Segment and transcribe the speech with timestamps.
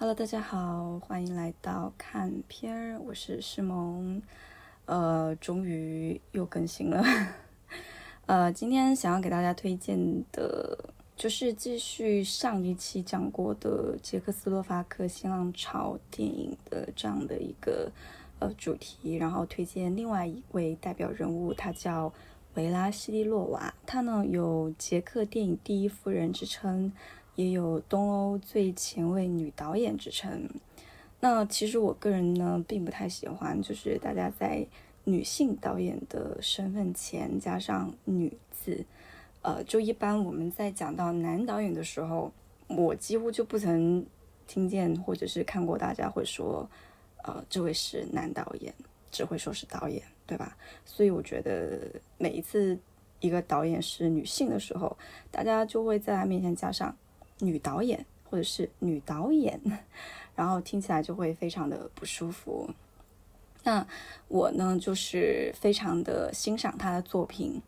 [0.00, 4.22] Hello，大家好，欢迎来到看片儿，我是诗萌，
[4.86, 7.04] 呃，终于又更新了，
[8.24, 17.92] 呃，今天想要给大家推荐的，就是继续上一期讲过的捷克斯洛伐克新浪潮电影的这样的一个
[18.38, 22.10] 呃主题，然后推荐另外一位代表人物，他叫
[22.54, 26.90] 维拉西利洛娃，他呢有捷克电影第一夫人之称。
[27.40, 30.46] 也有东欧最前卫女导演之称。
[31.20, 34.66] 那其实我个人呢，并不太喜欢，就是大家在
[35.04, 38.84] 女性导演的身份前加上“女”字。
[39.40, 42.30] 呃，就一般我们在讲到男导演的时候，
[42.68, 44.04] 我几乎就不曾
[44.46, 46.68] 听见或者是看过大家会说，
[47.24, 48.74] 呃，这位是男导演，
[49.10, 50.54] 只会说是导演，对吧？
[50.84, 52.78] 所以我觉得每一次
[53.20, 54.94] 一个导演是女性的时候，
[55.30, 56.94] 大家就会在他面前加上。
[57.40, 59.60] 女导演或者是女导演，
[60.36, 62.70] 然后听起来就会非常的不舒服。
[63.62, 63.86] 那
[64.28, 67.60] 我呢，就是非常的欣赏她的作品。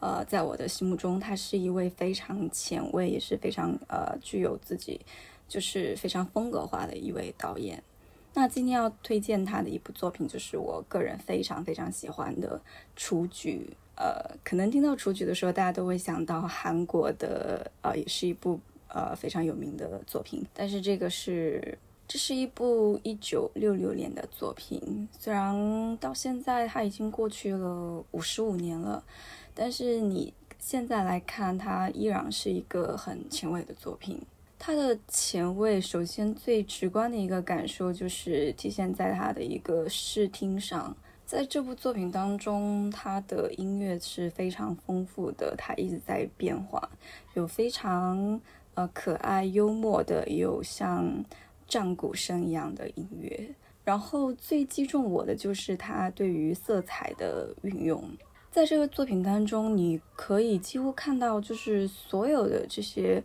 [0.00, 5.00] 呃，在我的心目中，她是一位非常前卫，也是非常呃具有自己
[5.48, 7.82] 就是非常风格化的一位导演。
[8.34, 12.58] 那今天要推荐她的一部作品，就是我个人非常非常喜欢的
[12.96, 13.70] 《雏菊》。
[13.96, 18.60] 呃，可能听到《雏菊》的时候，大家都会想到韩国的，呃，也是一部。
[18.94, 25.08] 呃，非常有名的作品，但是这个是，这是一部一九六六年的作品。
[25.18, 29.02] 虽然到现在它已经过去了五十五年了，
[29.52, 34.22] 但是你现在来看，它依然是一个很前卫的作品。
[34.60, 40.96] 它的前卫，首先最直观的一个感受就是体现在它的一个视听上。
[41.26, 46.88] 在这部作品当中，它的音乐是非常丰富的，它一直在变化，
[47.34, 48.40] 有非常。
[48.74, 51.24] 呃，可爱幽默的，有像
[51.66, 53.54] 战鼓声一样的音乐。
[53.84, 58.02] 然后最击中我的就是他对于色彩的运用。
[58.50, 63.22] 在这个作品当中，你可以几乎看到，就是所有的这些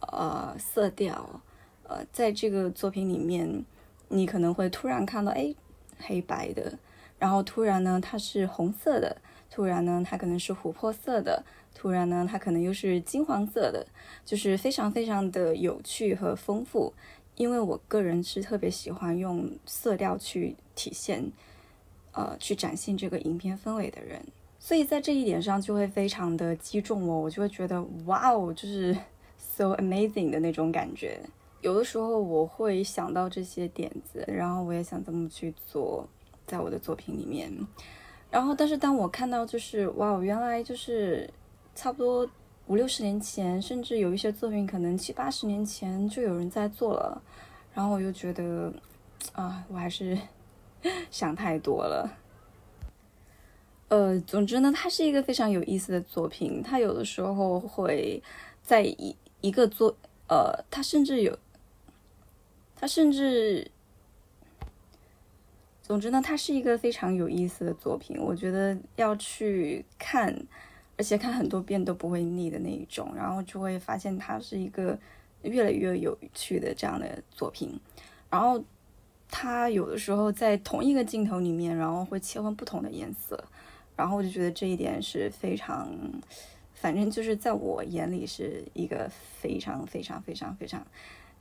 [0.00, 1.40] 呃色调。
[1.84, 3.64] 呃，在这个作品里面，
[4.08, 5.54] 你可能会突然看到，哎，
[5.98, 6.78] 黑白的，
[7.22, 9.16] 然后突然呢，它是红色的，
[9.48, 11.44] 突然呢，它可能是琥珀色的。
[11.72, 13.86] 突然呢，它可能又是金黄色的，
[14.24, 16.92] 就是非常非常的有趣和丰富。
[17.36, 21.30] 因为我个人是特别喜欢用色调去体现，
[22.10, 24.20] 呃，去展现这个影片氛围的人，
[24.58, 28.92] 所以在这一点上就会非常的击中我，我就会觉得哇哦，就是
[29.38, 31.20] so amazing 的那种感觉。
[31.60, 36.08] 有的时候我会想到这些点子，然后我也想这么去做，
[36.46, 37.52] 在我的作品里面。
[38.30, 41.28] 然后，但是当我看到就是哇，原来就是。
[41.74, 42.28] 差不多
[42.66, 47.22] 五六十年前，甚至有一些作品可能七八十年前就有人在做了，
[47.72, 48.70] 然后我又觉得，
[49.32, 50.18] 啊，我还是
[51.10, 52.18] 想太多了。
[53.88, 56.62] 呃，总之呢，它是一个非常有意思的作品。
[56.62, 58.22] 它有的时候会
[58.62, 59.96] 在一一个作，
[60.28, 61.34] 呃，它甚至有，
[62.76, 63.70] 它甚至，
[65.92, 68.16] 总之呢，它是一个非常有意思的作品。
[68.18, 70.34] 我觉得要去看。
[70.98, 74.96] 而且看很多遍都不会腻的那一种，然后就会发现它是一个
[75.42, 77.80] 越来越有趣的这样的作品。
[78.30, 78.62] 然后
[79.28, 83.42] 它有的时候在同一个镜头里面，然后会切换不同的颜色，
[83.96, 85.90] 然后我就觉得这一点是非常，
[86.74, 90.86] 反正就是在我眼里是一个非常非常非常非常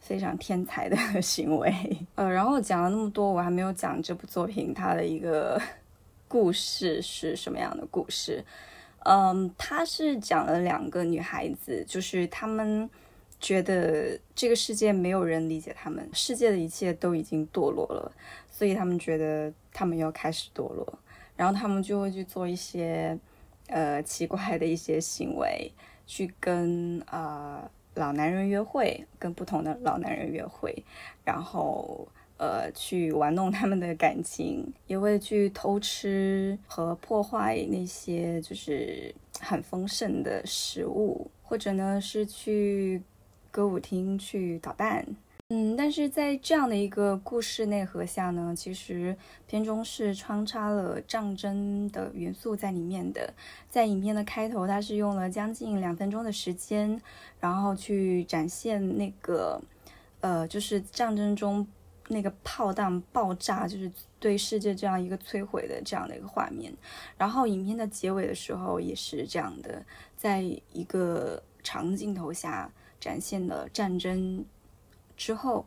[0.01, 1.73] 非常天才的 行为。
[2.15, 5.61] 呃，然后讲了那么多，我还没有讲这部作品它的一个
[6.27, 8.43] 故事是什么样的故事。
[9.05, 12.89] 嗯，它是讲了两个女孩子，就是她们
[13.39, 18.11] 觉得这个世界没有人理解她们，世界的一切都已经堕落了，
[18.49, 20.99] 所以她们觉得她们要开始堕落，
[21.35, 23.17] 然后她们就会去做一些
[23.67, 25.71] 呃奇怪的一些行为，
[26.05, 30.83] 去跟啊老男人约会，跟不同的老男人约会，
[31.23, 32.07] 然后。
[32.37, 42.99] 呃，去玩弄他们的感情，也会去偷吃和破坏那些就是很丰盛的食物，或者呢是去
[43.51, 45.05] 歌舞厅去捣蛋。
[45.53, 49.13] 嗯，但是在这样的一个故事内核下呢，其实
[49.47, 53.33] 片中是穿插了战争的元素在里面的。
[53.69, 57.01] 在影片的开头，它是用了将近两分钟的时间，
[57.41, 59.61] 然后去展现那个
[60.21, 61.67] 呃，就是战争中。
[62.07, 63.89] 那个炮弹爆炸，就是
[64.19, 66.73] 对世界这样一个摧毁的这样的一个画面。
[67.17, 69.81] 然后影片的结尾的时候也是这样的，
[70.17, 70.41] 在
[70.73, 72.69] 一个长镜头下
[72.99, 74.43] 展现了战争
[75.21, 75.63] 之后，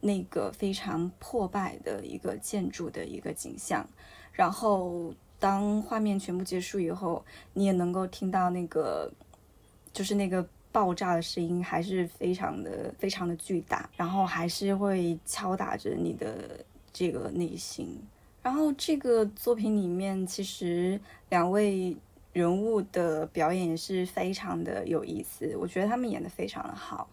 [0.00, 3.86] 那个非常破败的一个建筑的一个景象，
[4.32, 7.22] 然后当画面全部结束以后，
[7.52, 9.12] 你也能够听到那个
[9.92, 17.86] 就是那个爆炸的声音，还是非常的非常的巨大，然后还是会敲打着你的这个内心。
[18.42, 20.98] 然后这个作品里面，其实
[21.28, 21.94] 两位
[22.34, 27.08] 人物的表演也是非常的有意思，我觉得他们演的非常的好。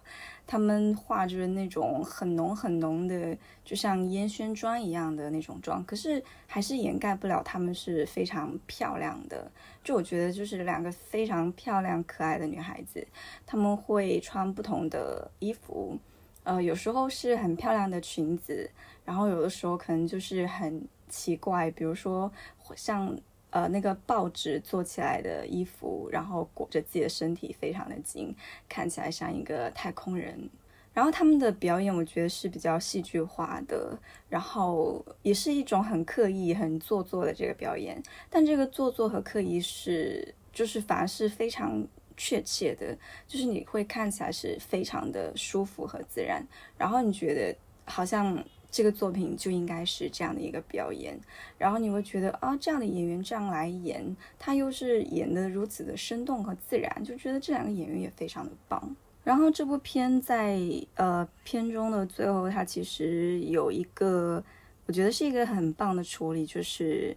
[0.47, 9.49] 他们画着那种很浓很浓的，就像烟熏妆一样的那种妆，可是还是掩盖不了他们是非常漂亮的。
[9.83, 13.07] 就我觉得，就是两个非常漂亮可爱的女孩子，
[13.45, 15.97] 他们会穿不同的衣服，
[16.43, 18.69] 呃，有时候是很漂亮的裙子，
[19.05, 22.29] 然后有的时候可能就是很奇怪，比如说
[22.75, 23.15] 像。
[23.51, 28.33] 呃，那个报纸做起来的衣服，然后裹着自己的身体，非常的紧，
[28.67, 30.49] 看起来像一个太空人。
[30.93, 33.97] 然后他们的表演，我觉得是比较戏剧化的，
[34.29, 38.01] 然后也是一种很刻意、很做作的这个表演。
[38.29, 42.97] 但这个做作和刻意是，就是反而是非常确切的，
[43.27, 46.41] 就是你会看起来是非常的舒服和自然，
[46.77, 47.55] 然后你觉得
[47.85, 48.41] 好像。
[48.71, 51.19] 这个作品就应该是这样的一个表演，
[51.57, 58.95] 然后你会觉得啊，这样的演员这样来演，他又是演的如此的生动和自然，就觉得这两个演员也非常的棒。
[59.23, 60.59] 然后这部片在
[60.95, 64.43] 呃片中的最后，它其实有一个，
[64.85, 67.15] 我觉得是一个很棒的处理，就是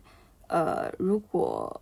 [0.48, 1.80] 呃，如果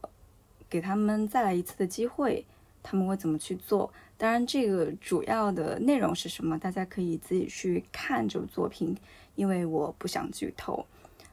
[0.69, 2.45] 给他们再来一次的机会，
[2.83, 3.93] 他们会怎么去做？
[4.17, 8.97] 当然，这个主要的内容是什么，大家可以自己去看这部作品。
[9.35, 10.85] 因为我不想剧透，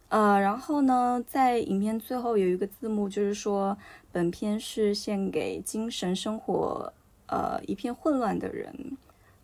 [0.07, 3.77] 呃，然后呢，在影片最后有一个字幕，就是说
[4.09, 6.93] 本片是献给精神生活
[7.27, 8.97] 呃一片混乱的人，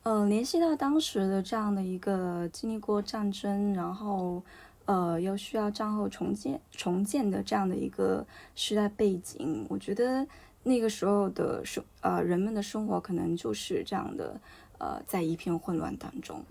[0.04, 4.42] 呃，联系到当时的这样的一个经历过战争，然后
[4.86, 8.26] 呃又需要战后重建重建的这样的一个
[8.56, 10.26] 时代背景，我觉得
[10.68, 14.42] 那个时候的生呃人们的生活可能就是这样的，
[14.80, 16.44] 呃，在一片混乱当中。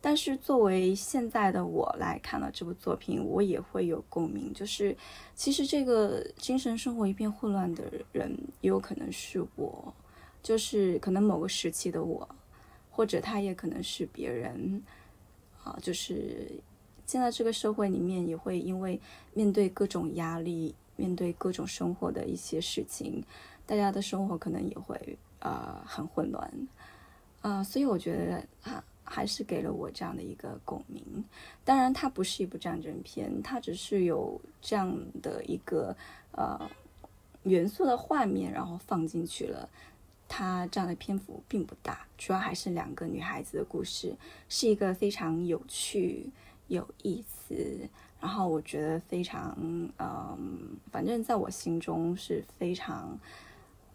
[0.00, 4.52] 但是作为现在的我来看了这部作品，我也会有共鸣。
[4.52, 4.96] 就是
[5.36, 9.94] 其实这个精神生活一片混乱的人，也有可能是我，
[10.42, 12.28] 就是可能某个时期的我，
[12.90, 14.82] 或者他也可能是别人。
[15.62, 16.50] 啊，就是
[17.06, 19.00] 现在这个社会里面，也会因为
[19.32, 23.22] 面对各种压力，面对各种生活的一些事情，
[23.66, 26.50] 大家的生活可能也会呃很混乱。
[27.40, 28.82] 啊，所以我觉得啊。
[29.04, 31.04] 还是给了我这样的一个共鸣。
[31.64, 35.94] 当然，它不是一部战争片，它只是有这样的一个
[36.30, 36.58] 呃
[37.42, 39.68] 元素的画面，然后放进去了。
[40.28, 44.16] 它这样的篇幅并不大，主要还是两个女孩子的故事，
[44.48, 46.30] 是一个非常有趣、
[46.68, 47.54] 有意思，
[48.18, 49.54] 然后我觉得非常
[49.98, 53.18] 嗯，反正在我心中是非常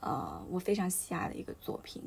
[0.07, 2.01] 呃，我非常喜爱的一个作品。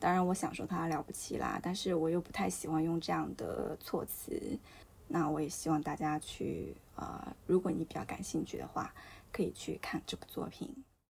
[0.00, 4.58] 当然，我想说它了不起啦，但是我又不太喜欢用这样的措辞。
[5.06, 8.92] 那我也希望大家去，呃，如果你比较感兴趣的话，
[9.30, 10.74] 可以去看这部作品。